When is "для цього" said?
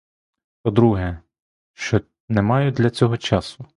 2.71-3.17